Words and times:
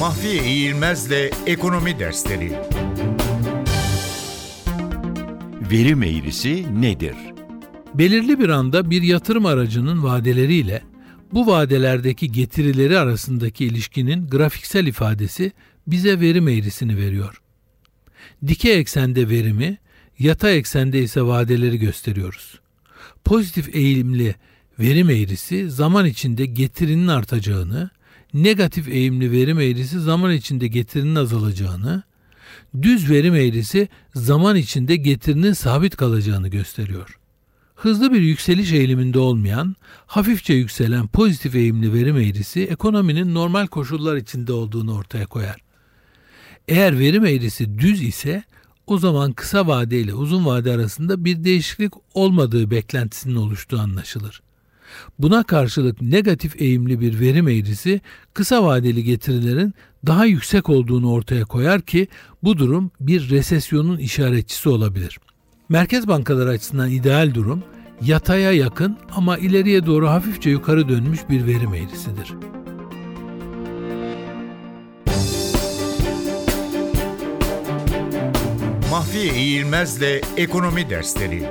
Mahfiye 0.00 0.44
İğilmez'le 0.44 1.30
Ekonomi 1.46 1.98
Dersleri 1.98 2.52
Verim 5.70 6.02
eğrisi 6.02 6.82
nedir? 6.82 7.14
Belirli 7.94 8.38
bir 8.38 8.48
anda 8.48 8.90
bir 8.90 9.02
yatırım 9.02 9.46
aracının 9.46 10.02
vadeleriyle 10.02 10.82
bu 11.32 11.46
vadelerdeki 11.46 12.32
getirileri 12.32 12.98
arasındaki 12.98 13.64
ilişkinin 13.64 14.26
grafiksel 14.26 14.86
ifadesi 14.86 15.52
bize 15.86 16.20
verim 16.20 16.48
eğrisini 16.48 16.96
veriyor. 16.96 17.42
Dikey 18.46 18.78
eksende 18.78 19.28
verimi, 19.28 19.78
yatay 20.18 20.58
eksende 20.58 21.02
ise 21.02 21.22
vadeleri 21.22 21.78
gösteriyoruz. 21.78 22.60
Pozitif 23.24 23.74
eğilimli 23.74 24.34
verim 24.78 25.10
eğrisi 25.10 25.70
zaman 25.70 26.06
içinde 26.06 26.46
getirinin 26.46 27.08
artacağını, 27.08 27.90
negatif 28.34 28.88
eğimli 28.88 29.32
verim 29.32 29.60
eğrisi 29.60 30.00
zaman 30.00 30.32
içinde 30.32 30.66
getirinin 30.66 31.14
azalacağını, 31.14 32.02
düz 32.82 33.10
verim 33.10 33.34
eğrisi 33.34 33.88
zaman 34.14 34.56
içinde 34.56 34.96
getirinin 34.96 35.52
sabit 35.52 35.96
kalacağını 35.96 36.48
gösteriyor. 36.48 37.18
Hızlı 37.74 38.12
bir 38.12 38.20
yükseliş 38.20 38.72
eğiliminde 38.72 39.18
olmayan, 39.18 39.76
hafifçe 40.06 40.54
yükselen 40.54 41.06
pozitif 41.06 41.54
eğimli 41.54 41.92
verim 41.92 42.16
eğrisi 42.16 42.60
ekonominin 42.60 43.34
normal 43.34 43.66
koşullar 43.66 44.16
içinde 44.16 44.52
olduğunu 44.52 44.94
ortaya 44.94 45.26
koyar. 45.26 45.60
Eğer 46.68 46.98
verim 46.98 47.24
eğrisi 47.24 47.78
düz 47.78 48.02
ise 48.02 48.44
o 48.86 48.98
zaman 48.98 49.32
kısa 49.32 49.66
vade 49.66 50.00
ile 50.00 50.14
uzun 50.14 50.46
vade 50.46 50.72
arasında 50.72 51.24
bir 51.24 51.44
değişiklik 51.44 51.92
olmadığı 52.14 52.70
beklentisinin 52.70 53.36
oluştuğu 53.36 53.80
anlaşılır. 53.80 54.42
Buna 55.18 55.42
karşılık 55.42 56.02
negatif 56.02 56.60
eğimli 56.60 57.00
bir 57.00 57.20
verim 57.20 57.48
eğrisi 57.48 58.00
kısa 58.34 58.64
vadeli 58.64 59.04
getirilerin 59.04 59.74
daha 60.06 60.26
yüksek 60.26 60.68
olduğunu 60.68 61.12
ortaya 61.12 61.44
koyar 61.44 61.80
ki 61.80 62.08
bu 62.42 62.58
durum 62.58 62.90
bir 63.00 63.30
resesyonun 63.30 63.98
işaretçisi 63.98 64.68
olabilir. 64.68 65.18
Merkez 65.68 66.08
bankaları 66.08 66.50
açısından 66.50 66.90
ideal 66.90 67.34
durum 67.34 67.62
yataya 68.02 68.52
yakın 68.52 68.96
ama 69.14 69.38
ileriye 69.38 69.86
doğru 69.86 70.08
hafifçe 70.08 70.50
yukarı 70.50 70.88
dönmüş 70.88 71.20
bir 71.30 71.46
verim 71.46 71.74
eğrisidir. 71.74 72.34
Mahfiye 78.90 79.34
İğilmez'le 79.34 80.22
Ekonomi 80.36 80.90
Dersleri 80.90 81.42